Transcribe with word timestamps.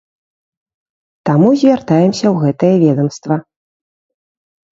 Таму 1.29 1.49
звяртаемся 1.63 2.25
ў 2.33 2.45
гэтае 2.45 2.71
ведамства. 2.85 3.35